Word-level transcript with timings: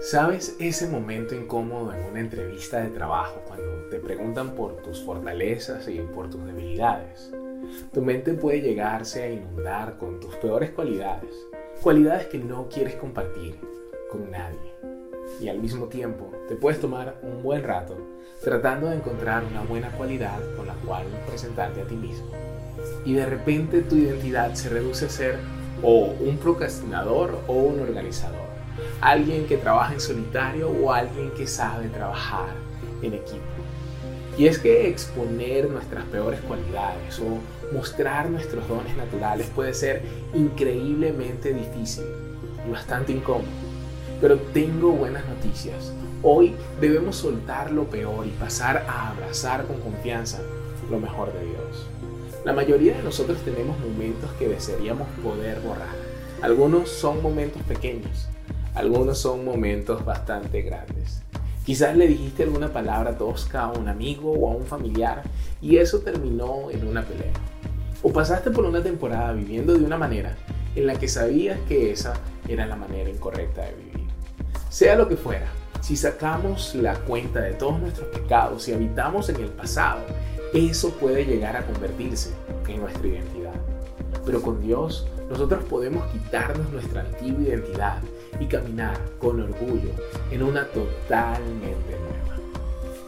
¿Sabes 0.00 0.56
ese 0.58 0.88
momento 0.88 1.36
incómodo 1.36 1.92
en 1.92 2.04
una 2.04 2.18
entrevista 2.18 2.80
de 2.80 2.88
trabajo 2.88 3.40
cuando 3.46 3.88
te 3.90 4.00
preguntan 4.00 4.56
por 4.56 4.82
tus 4.82 5.00
fortalezas 5.04 5.86
y 5.86 6.00
por 6.00 6.28
tus 6.28 6.44
debilidades? 6.44 7.32
Tu 7.92 8.02
mente 8.02 8.34
puede 8.34 8.60
llegarse 8.60 9.22
a 9.22 9.30
inundar 9.30 9.96
con 9.96 10.18
tus 10.18 10.34
peores 10.36 10.70
cualidades, 10.70 11.30
cualidades 11.80 12.26
que 12.26 12.38
no 12.38 12.68
quieres 12.68 12.96
compartir 12.96 13.56
con 14.10 14.32
nadie. 14.32 14.74
Y 15.40 15.48
al 15.48 15.60
mismo 15.60 15.86
tiempo 15.86 16.28
te 16.48 16.56
puedes 16.56 16.80
tomar 16.80 17.20
un 17.22 17.40
buen 17.42 17.62
rato 17.62 17.96
tratando 18.42 18.88
de 18.88 18.96
encontrar 18.96 19.44
una 19.44 19.62
buena 19.62 19.92
cualidad 19.92 20.40
con 20.56 20.66
la 20.66 20.74
cual 20.74 21.06
presentarte 21.28 21.82
a 21.82 21.86
ti 21.86 21.94
mismo. 21.94 22.30
Y 23.04 23.14
de 23.14 23.26
repente 23.26 23.82
tu 23.82 23.94
identidad 23.94 24.54
se 24.54 24.70
reduce 24.70 25.06
a 25.06 25.10
ser 25.10 25.38
o 25.84 26.06
un 26.06 26.36
procrastinador 26.38 27.38
o 27.46 27.52
un 27.52 27.78
organizador 27.78 28.53
alguien 29.00 29.46
que 29.46 29.56
trabaja 29.56 29.94
en 29.94 30.00
solitario 30.00 30.70
o 30.70 30.92
alguien 30.92 31.30
que 31.32 31.46
sabe 31.46 31.88
trabajar 31.88 32.48
en 33.02 33.14
equipo. 33.14 33.42
Y 34.36 34.46
es 34.46 34.58
que 34.58 34.88
exponer 34.88 35.70
nuestras 35.70 36.04
peores 36.06 36.40
cualidades 36.40 37.20
o 37.20 37.38
mostrar 37.72 38.28
nuestros 38.30 38.66
dones 38.68 38.96
naturales 38.96 39.48
puede 39.54 39.74
ser 39.74 40.02
increíblemente 40.34 41.52
difícil 41.52 42.04
y 42.66 42.70
bastante 42.70 43.12
incómodo. 43.12 43.48
Pero 44.20 44.38
tengo 44.38 44.90
buenas 44.92 45.24
noticias. 45.26 45.92
Hoy 46.22 46.54
debemos 46.80 47.16
soltar 47.16 47.70
lo 47.70 47.84
peor 47.84 48.26
y 48.26 48.30
pasar 48.30 48.86
a 48.88 49.10
abrazar 49.10 49.66
con 49.66 49.80
confianza 49.80 50.40
lo 50.90 50.98
mejor 50.98 51.32
de 51.32 51.44
Dios. 51.44 51.86
La 52.44 52.52
mayoría 52.52 52.96
de 52.96 53.02
nosotros 53.02 53.38
tenemos 53.44 53.78
momentos 53.78 54.30
que 54.38 54.48
desearíamos 54.48 55.08
poder 55.22 55.60
borrar. 55.60 55.94
Algunos 56.42 56.90
son 56.90 57.22
momentos 57.22 57.62
pequeños, 57.62 58.28
algunos 58.74 59.18
son 59.18 59.44
momentos 59.44 60.04
bastante 60.04 60.62
grandes. 60.62 61.22
Quizás 61.64 61.96
le 61.96 62.08
dijiste 62.08 62.42
alguna 62.42 62.72
palabra 62.72 63.16
tosca 63.16 63.62
a 63.62 63.72
un 63.72 63.88
amigo 63.88 64.32
o 64.32 64.50
a 64.50 64.54
un 64.54 64.66
familiar 64.66 65.22
y 65.62 65.76
eso 65.78 66.00
terminó 66.00 66.70
en 66.70 66.86
una 66.86 67.02
pelea. 67.02 67.32
O 68.02 68.12
pasaste 68.12 68.50
por 68.50 68.66
una 68.66 68.82
temporada 68.82 69.32
viviendo 69.32 69.72
de 69.72 69.84
una 69.84 69.96
manera 69.96 70.36
en 70.74 70.86
la 70.86 70.96
que 70.96 71.08
sabías 71.08 71.58
que 71.68 71.92
esa 71.92 72.14
era 72.48 72.66
la 72.66 72.76
manera 72.76 73.08
incorrecta 73.08 73.62
de 73.62 73.74
vivir. 73.74 74.08
Sea 74.68 74.96
lo 74.96 75.08
que 75.08 75.16
fuera, 75.16 75.46
si 75.80 75.96
sacamos 75.96 76.74
la 76.74 76.94
cuenta 76.94 77.40
de 77.40 77.52
todos 77.52 77.80
nuestros 77.80 78.08
pecados 78.08 78.68
y 78.68 78.72
habitamos 78.72 79.28
en 79.28 79.36
el 79.36 79.48
pasado, 79.48 80.00
eso 80.52 80.90
puede 80.94 81.24
llegar 81.24 81.56
a 81.56 81.64
convertirse 81.64 82.30
en 82.68 82.80
nuestra 82.80 83.06
identidad. 83.06 83.54
Pero 84.26 84.42
con 84.42 84.60
Dios 84.60 85.06
nosotros 85.30 85.64
podemos 85.64 86.04
quitarnos 86.12 86.70
nuestra 86.70 87.02
antigua 87.02 87.42
identidad 87.42 87.98
y 88.40 88.46
caminar 88.46 88.98
con 89.18 89.40
orgullo 89.40 89.90
en 90.30 90.42
una 90.42 90.66
totalmente 90.68 91.98
nueva. 91.98 92.24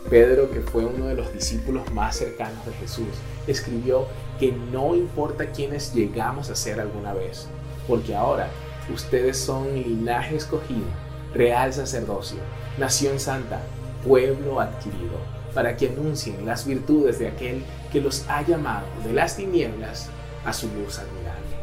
Pedro, 0.09 0.51
que 0.51 0.61
fue 0.61 0.85
uno 0.85 1.07
de 1.07 1.15
los 1.15 1.33
discípulos 1.33 1.91
más 1.93 2.17
cercanos 2.17 2.65
de 2.65 2.73
Jesús, 2.75 3.09
escribió 3.47 4.07
que 4.39 4.53
no 4.53 4.95
importa 4.95 5.51
quiénes 5.51 5.93
llegamos 5.95 6.51
a 6.51 6.55
ser 6.55 6.81
alguna 6.81 7.13
vez, 7.13 7.49
porque 7.89 8.15
ahora 8.15 8.49
ustedes 8.93 9.37
son 9.37 9.75
linaje 9.75 10.37
escogido, 10.37 10.87
real 11.35 11.73
sacerdocio, 11.73 12.39
nación 12.79 13.19
santa, 13.19 13.61
pueblo 14.07 14.61
adquirido, 14.61 15.19
para 15.55 15.77
que 15.77 15.89
anuncien 15.89 16.47
las 16.47 16.67
virtudes 16.67 17.19
de 17.19 17.29
aquel 17.29 17.65
que 17.91 18.01
los 18.01 18.29
ha 18.29 18.43
llamado 18.43 18.87
de 19.05 19.13
las 19.13 19.37
tinieblas 19.37 20.09
a 20.45 20.53
su 20.53 20.69
luz 20.69 20.99
admirable. 20.99 21.57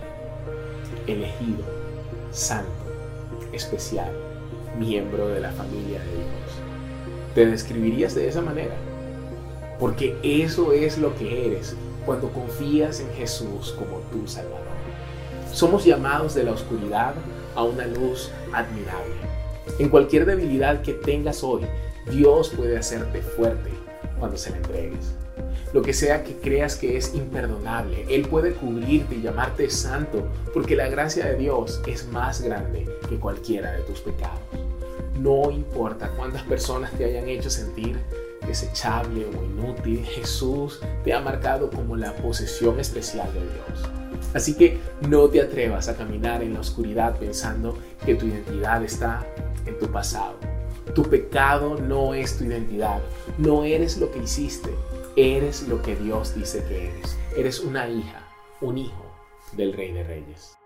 Elegido, 1.08 1.64
santo, 2.32 2.70
especial, 3.52 4.12
miembro 4.78 5.28
de 5.28 5.42
la 5.42 5.52
familia 5.52 6.00
de 6.00 6.12
Dios. 6.12 6.64
¿Te 7.36 7.46
describirías 7.46 8.16
de 8.16 8.28
esa 8.28 8.42
manera? 8.42 8.76
Porque 9.80 10.16
eso 10.24 10.72
es 10.72 10.98
lo 10.98 11.16
que 11.16 11.48
eres 11.48 11.76
cuando 12.06 12.30
confías 12.30 13.00
en 13.00 13.12
Jesús 13.14 13.76
como 13.78 13.98
tu 14.12 14.28
Salvador. 14.28 14.60
Somos 15.52 15.86
llamados 15.86 16.36
de 16.36 16.44
la 16.44 16.52
oscuridad 16.52 17.14
a 17.56 17.64
una 17.64 17.86
luz 17.86 18.32
admirable. 18.52 19.16
En 19.80 19.90
cualquier 19.90 20.26
debilidad 20.26 20.82
que 20.82 20.94
tengas 20.94 21.44
hoy, 21.44 21.62
Dios 22.10 22.50
puede 22.50 22.78
hacerte 22.78 23.22
fuerte 23.22 23.70
cuando 24.20 24.38
se 24.38 24.52
le 24.52 24.58
entregues. 24.58 25.16
Lo 25.74 25.82
que 25.82 25.94
sea 25.94 26.24
que 26.24 26.36
creas 26.36 26.76
que 26.76 26.98
es 26.98 27.16
imperdonable, 27.16 28.06
Él 28.10 28.28
puede 28.28 28.54
cubrirte 28.54 29.16
y 29.16 29.22
llamarte 29.22 29.70
santo, 29.70 30.28
porque 30.54 30.76
la 30.76 30.88
gracia 30.88 31.26
de 31.26 31.36
Dios 31.36 31.82
es 31.88 32.08
más 32.08 32.42
grande 32.42 32.88
que 33.10 33.18
cualquiera 33.18 33.72
de 33.72 33.82
tus 33.82 34.02
pecados. 34.02 34.40
No 35.20 35.50
importa 35.50 36.12
cuántas 36.16 36.44
personas 36.44 36.92
te 36.92 37.06
hayan 37.06 37.28
hecho 37.28 37.50
sentir 37.50 38.00
desechable 38.46 39.26
o 39.26 39.44
inútil, 39.44 40.06
Jesús 40.06 40.80
te 41.04 41.14
ha 41.14 41.20
marcado 41.20 41.70
como 41.70 41.96
la 41.96 42.14
posesión 42.14 42.80
especial 42.80 43.32
de 43.34 43.40
Dios. 43.40 43.90
Así 44.34 44.56
que 44.56 44.80
no 45.08 45.28
te 45.30 45.42
atrevas 45.42 45.88
a 45.88 45.96
caminar 45.96 46.44
en 46.44 46.54
la 46.54 46.60
oscuridad 46.60 47.18
pensando 47.18 47.78
que 48.06 48.16
tu 48.16 48.26
identidad 48.26 48.84
está 48.84 49.26
en 49.66 49.78
tu 49.78 49.88
pasado. 49.88 50.36
Tu 50.94 51.04
pecado 51.04 51.80
no 51.80 52.14
es 52.14 52.38
tu 52.38 52.44
identidad, 52.44 53.00
no 53.38 53.64
eres 53.64 53.98
lo 53.98 54.12
que 54.12 54.20
hiciste, 54.20 54.70
eres 55.16 55.68
lo 55.68 55.82
que 55.82 55.96
Dios 55.96 56.36
dice 56.36 56.64
que 56.68 56.90
eres. 56.90 57.18
Eres 57.38 57.60
una 57.60 57.88
hija, 57.88 58.28
un 58.62 58.78
hijo 58.78 59.06
del 59.54 59.74
Rey 59.74 59.92
de 59.92 60.04
Reyes. 60.04 60.58